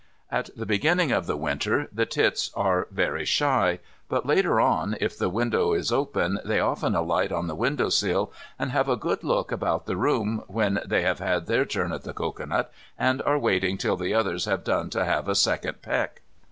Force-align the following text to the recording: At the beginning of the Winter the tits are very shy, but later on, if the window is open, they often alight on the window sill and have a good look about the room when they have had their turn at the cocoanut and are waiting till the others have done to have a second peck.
At 0.31 0.49
the 0.57 0.65
beginning 0.65 1.11
of 1.11 1.27
the 1.27 1.37
Winter 1.37 1.87
the 1.93 2.07
tits 2.07 2.49
are 2.55 2.87
very 2.89 3.23
shy, 3.23 3.77
but 4.09 4.25
later 4.25 4.59
on, 4.59 4.97
if 4.99 5.15
the 5.15 5.29
window 5.29 5.73
is 5.73 5.91
open, 5.91 6.39
they 6.43 6.59
often 6.59 6.95
alight 6.95 7.31
on 7.31 7.45
the 7.45 7.53
window 7.53 7.89
sill 7.89 8.33
and 8.57 8.71
have 8.71 8.89
a 8.89 8.97
good 8.97 9.23
look 9.23 9.51
about 9.51 9.85
the 9.85 9.95
room 9.97 10.43
when 10.47 10.79
they 10.83 11.03
have 11.03 11.19
had 11.19 11.45
their 11.45 11.65
turn 11.65 11.91
at 11.91 12.01
the 12.01 12.13
cocoanut 12.15 12.71
and 12.97 13.21
are 13.21 13.37
waiting 13.37 13.77
till 13.77 13.95
the 13.95 14.15
others 14.15 14.45
have 14.45 14.63
done 14.63 14.89
to 14.89 15.05
have 15.05 15.27
a 15.29 15.35
second 15.35 15.83
peck. 15.83 16.23